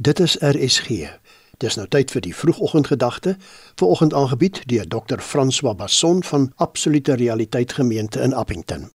Dit 0.00 0.20
is 0.20 0.36
RSG. 0.38 1.08
Dis 1.58 1.74
nou 1.74 1.88
tyd 1.90 2.12
vir 2.14 2.22
die 2.22 2.34
vroegoggendgedagte, 2.34 3.32
vanoggend 3.80 4.12
aangebied 4.14 4.60
deur 4.70 4.86
Dr. 4.86 5.18
François 5.18 5.74
Basson 5.74 6.20
van 6.22 6.52
Absolute 6.62 7.16
Realiteit 7.18 7.72
Gemeente 7.74 8.20
in 8.22 8.32
Appington. 8.32 8.92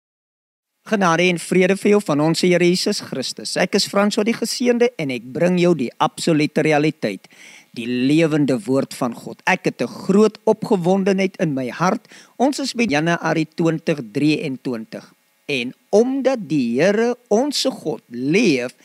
Genade 0.92 1.24
en 1.24 1.40
vrede 1.40 1.78
vir 1.80 1.94
jou 1.94 2.02
van 2.04 2.20
ons 2.20 2.44
Here 2.44 2.68
Jesus 2.68 3.00
Christus. 3.00 3.56
Ek 3.56 3.80
is 3.80 3.88
François 3.88 4.28
die 4.28 4.36
Geseënde 4.36 4.92
en 5.00 5.16
ek 5.16 5.32
bring 5.32 5.56
jou 5.64 5.72
die 5.72 5.88
absolute 6.04 6.68
realiteit, 6.68 7.32
die 7.80 7.88
lewende 7.88 8.60
woord 8.68 8.92
van 9.00 9.16
God. 9.16 9.40
Ek 9.48 9.72
het 9.72 9.80
'n 9.82 9.88
groot 9.88 10.36
opgewondenheid 10.44 11.40
in 11.40 11.54
my 11.54 11.70
hart. 11.70 12.12
Ons 12.36 12.60
is 12.60 12.76
by 12.76 12.84
Januarie 12.84 13.48
2023 13.56 15.14
en 15.48 15.74
omdat 15.90 16.40
die 16.50 16.82
Here 16.82 17.16
ons 17.30 17.66
God 17.72 18.02
leef, 18.08 18.76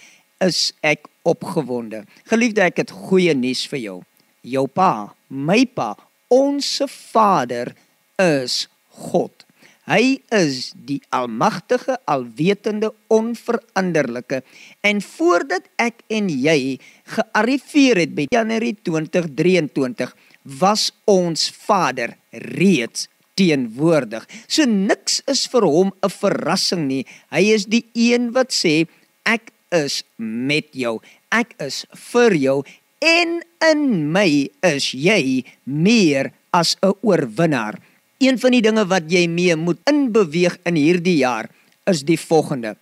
is 0.44 0.72
ek 0.84 1.08
opgewonde. 1.24 2.04
Geliefde, 2.28 2.66
ek 2.68 2.84
het 2.84 2.92
goeie 2.92 3.34
nuus 3.36 3.64
vir 3.70 3.80
jou. 3.82 3.96
Jou 4.44 4.66
pa, 4.68 5.14
my 5.28 5.64
pa, 5.64 5.94
ons 6.32 6.68
Vader 6.90 7.72
is 8.20 8.64
God. 9.08 9.44
Hy 9.84 10.16
is 10.32 10.70
die 10.88 11.00
almagtige, 11.12 11.98
alwetende, 12.08 12.88
onveranderlike. 13.12 14.40
En 14.80 15.02
voordat 15.04 15.66
ek 15.76 16.00
en 16.08 16.30
jy 16.32 16.78
gearriveer 17.16 18.00
het 18.00 18.14
by 18.16 18.24
Januarie 18.32 18.72
2023, 18.80 20.14
was 20.60 20.88
ons 21.08 21.50
Vader 21.66 22.16
reeds 22.56 23.10
teenwoordig. 23.36 24.24
So 24.48 24.64
niks 24.68 25.20
is 25.28 25.44
vir 25.52 25.66
hom 25.68 25.92
'n 26.00 26.10
verrassing 26.10 26.86
nie. 26.88 27.04
Hy 27.30 27.44
is 27.52 27.66
die 27.66 27.84
een 27.92 28.32
wat 28.32 28.52
sê 28.52 28.86
ek 29.24 29.50
is 29.74 30.02
met 30.16 30.70
jou. 30.72 30.98
Ek 31.34 31.54
is 31.62 31.82
vir 32.12 32.36
jou 32.38 32.58
en 33.04 33.40
in 33.68 33.82
my 34.14 34.28
is 34.64 34.92
jy 34.94 35.44
meer 35.64 36.32
as 36.52 36.76
'n 36.82 36.94
oorwinnaar. 37.02 37.80
Een 38.18 38.38
van 38.38 38.50
die 38.50 38.62
dinge 38.62 38.84
wat 38.86 39.10
jy 39.10 39.26
mee 39.26 39.56
moet 39.56 39.78
inbeweeg 39.90 40.58
in 40.64 40.76
hierdie 40.76 41.18
jaar 41.18 41.50
is 41.86 42.02
die 42.02 42.18
volgende. 42.18 42.76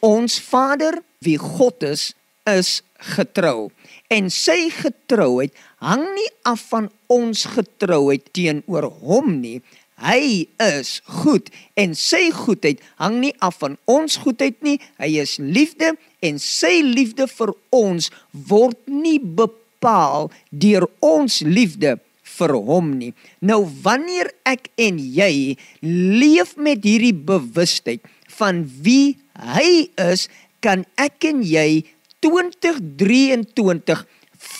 Ons 0.00 0.38
Vader, 0.40 1.02
wie 1.18 1.38
God 1.38 1.82
is, 1.82 2.14
is 2.46 2.82
getrou 3.16 3.70
en 4.08 4.30
sy 4.30 4.70
getrouheid 4.72 5.52
hang 5.84 6.04
nie 6.14 6.30
af 6.48 6.64
van 6.72 6.88
ons 7.12 7.44
getrouheid 7.44 8.32
teenoor 8.32 8.88
hom 9.02 9.40
nie. 9.40 9.60
Hy 9.98 10.46
is 10.62 10.98
goed 11.22 11.48
en 11.78 11.94
sy 11.98 12.28
goedheid 12.34 12.82
hang 13.02 13.18
nie 13.22 13.32
af 13.42 13.58
van 13.62 13.74
ons 13.90 14.18
goedheid 14.22 14.58
nie. 14.62 14.78
Hy 15.02 15.10
is 15.24 15.38
liefde 15.42 15.96
en 16.22 16.38
sy 16.42 16.78
liefde 16.86 17.26
vir 17.30 17.54
ons 17.74 18.10
word 18.50 18.78
nie 18.86 19.18
bepaal 19.18 20.30
deur 20.50 20.86
ons 21.02 21.40
liefde 21.42 21.96
vir 22.38 22.54
hom 22.68 22.92
nie. 23.00 23.12
Nou 23.42 23.64
wanneer 23.82 24.30
ek 24.46 24.70
en 24.78 25.00
jy 25.02 25.56
leef 25.82 26.54
met 26.56 26.84
hierdie 26.86 27.16
bewustheid 27.16 28.06
van 28.38 28.62
wie 28.84 29.16
hy 29.34 29.88
is, 29.98 30.28
kan 30.62 30.84
ek 30.98 31.26
en 31.30 31.42
jy 31.46 31.82
2023 32.22 34.04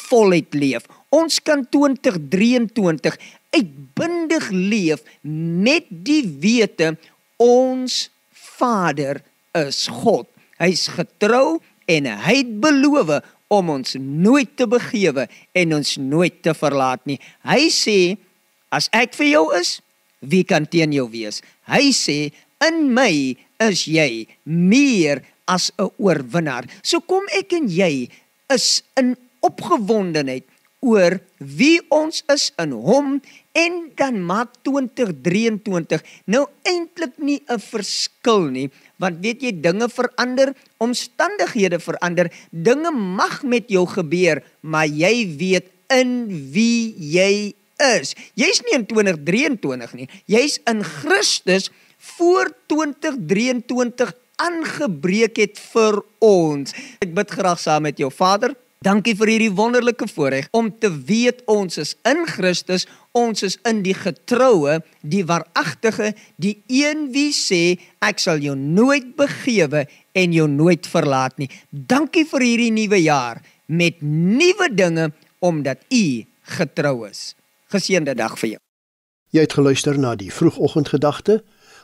voluit 0.09 0.55
leef. 0.55 0.87
Ons 1.15 1.39
kan 1.41 1.65
2023 1.65 3.17
uitbundig 3.57 4.51
leef 4.53 5.05
met 5.25 5.89
die 5.89 6.25
wete 6.41 6.93
ons 7.41 8.09
Vader 8.59 9.23
is 9.57 9.87
God. 10.03 10.29
Hy's 10.61 10.89
getrou 10.93 11.61
en 11.89 12.09
hy 12.27 12.37
het 12.43 12.55
beloof 12.61 13.13
om 13.49 13.71
ons 13.79 13.97
nooit 13.97 14.51
te 14.59 14.67
begewe 14.69 15.25
en 15.57 15.77
ons 15.79 15.95
nooit 16.03 16.43
te 16.45 16.53
verlaat 16.53 17.01
nie. 17.09 17.17
Hy 17.49 17.71
sê 17.73 17.99
as 18.75 18.91
ek 18.93 19.17
vir 19.17 19.31
jou 19.33 19.45
is, 19.57 19.79
wie 20.21 20.45
kan 20.45 20.67
teen 20.69 20.93
jou 20.93 21.07
wees? 21.09 21.41
Hy 21.71 21.89
sê 21.97 22.19
in 22.67 22.89
my 22.93 23.39
is 23.65 23.87
jy 23.89 24.27
meer 24.45 25.23
as 25.49 25.73
'n 25.79 25.89
oorwinnaar. 25.97 26.69
So 26.83 27.01
kom 27.01 27.25
ek 27.33 27.53
en 27.53 27.69
jy 27.69 28.11
is 28.53 28.83
in 28.97 29.17
opgewondenheid 29.41 30.45
oor 30.85 31.19
wie 31.39 31.79
ons 31.91 32.23
is 32.31 32.51
in 32.63 32.73
hom 32.73 33.17
en 33.59 33.79
dan 33.99 34.21
maak 34.23 34.55
2023 34.67 36.05
nou 36.31 36.45
eintlik 36.63 37.19
nie 37.19 37.43
'n 37.49 37.59
verskil 37.59 38.51
nie 38.51 38.71
want 38.99 39.19
weet 39.23 39.43
jy 39.43 39.53
dinge 39.53 39.89
verander 39.89 40.55
omstandighede 40.79 41.79
verander 41.79 42.31
dinge 42.51 42.91
mag 42.91 43.43
met 43.43 43.67
jou 43.69 43.87
gebeur 43.87 44.43
maar 44.63 44.87
jy 44.87 45.37
weet 45.39 45.67
in 45.89 46.29
wie 46.53 46.95
jy 46.99 47.55
is. 47.79 48.15
Jy's 48.35 48.63
nie 48.67 48.75
in 48.75 48.87
2023 48.87 49.95
nie 49.95 50.09
jy's 50.27 50.59
in 50.67 50.83
Christus 50.85 51.71
voor 52.17 52.53
2023 52.71 54.13
aangebreek 54.39 55.37
het 55.37 55.59
vir 55.73 55.99
ons. 56.23 56.75
Ek 57.03 57.11
bid 57.15 57.31
graag 57.31 57.59
saam 57.59 57.83
met 57.83 57.99
jou 57.99 58.11
Vader 58.15 58.55
Dankie 58.79 59.17
vir 59.19 59.33
hierdie 59.33 59.55
wonderlike 59.59 60.07
voorreg 60.07 60.47
om 60.55 60.69
te 60.71 60.87
weet 60.87 61.41
ons 61.51 61.81
is 61.83 61.97
in 62.07 62.21
Christus, 62.31 62.85
ons 63.11 63.43
is 63.43 63.57
in 63.67 63.81
die 63.83 63.95
getroue, 63.99 64.77
die 65.03 65.25
waaragtige, 65.27 66.13
die 66.39 66.61
een 66.71 67.09
wie 67.11 67.33
sê 67.35 67.81
ek 68.07 68.23
sal 68.23 68.39
jou 68.39 68.55
nooit 68.55 69.17
begewe 69.19 69.83
en 70.15 70.37
jou 70.37 70.47
nooit 70.47 70.87
verlaat 70.87 71.35
nie. 71.43 71.49
Dankie 71.71 72.23
vir 72.31 72.45
hierdie 72.47 72.71
nuwe 72.77 73.01
jaar 73.03 73.41
met 73.67 73.99
nuwe 74.03 74.69
dinge 74.71 75.09
omdat 75.43 75.83
u 75.91 76.23
getrou 76.55 77.09
is. 77.09 77.33
Geseënde 77.75 78.15
dag 78.15 78.37
vir 78.39 78.55
jou. 78.55 78.61
Jy 79.35 79.43
het 79.43 79.57
geluister 79.59 79.99
na 79.99 80.15
die 80.17 80.31
vroegoggendgedagte, 80.33 81.41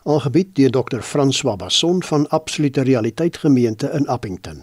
aangebied 0.07 0.55
deur 0.55 0.71
Dr. 0.79 1.03
François 1.03 1.59
Basson 1.59 2.05
van 2.07 2.29
Absolute 2.31 2.87
Realiteit 2.87 3.43
Gemeente 3.43 3.91
in 3.99 4.07
Appington. 4.07 4.63